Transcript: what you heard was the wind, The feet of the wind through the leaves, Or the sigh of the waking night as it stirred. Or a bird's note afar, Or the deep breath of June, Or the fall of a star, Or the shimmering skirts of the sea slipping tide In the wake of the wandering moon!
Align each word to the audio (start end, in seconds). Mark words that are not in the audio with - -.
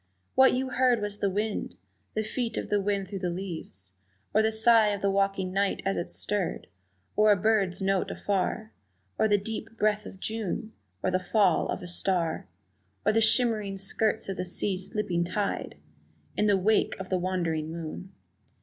what 0.33 0.53
you 0.55 0.69
heard 0.69 0.99
was 0.99 1.19
the 1.19 1.29
wind, 1.29 1.75
The 2.15 2.23
feet 2.23 2.57
of 2.57 2.69
the 2.71 2.81
wind 2.81 3.07
through 3.07 3.19
the 3.19 3.29
leaves, 3.29 3.93
Or 4.33 4.41
the 4.41 4.51
sigh 4.51 4.87
of 4.87 5.03
the 5.03 5.11
waking 5.11 5.53
night 5.53 5.83
as 5.85 5.95
it 5.95 6.09
stirred. 6.09 6.65
Or 7.15 7.31
a 7.31 7.35
bird's 7.35 7.83
note 7.83 8.09
afar, 8.09 8.73
Or 9.19 9.27
the 9.27 9.37
deep 9.37 9.77
breath 9.77 10.07
of 10.07 10.19
June, 10.19 10.73
Or 11.03 11.11
the 11.11 11.19
fall 11.19 11.67
of 11.69 11.83
a 11.83 11.87
star, 11.87 12.47
Or 13.05 13.13
the 13.13 13.21
shimmering 13.21 13.77
skirts 13.77 14.27
of 14.27 14.37
the 14.37 14.43
sea 14.45 14.75
slipping 14.75 15.23
tide 15.23 15.77
In 16.35 16.47
the 16.47 16.57
wake 16.57 16.95
of 16.99 17.09
the 17.09 17.19
wandering 17.19 17.71
moon! 17.71 18.11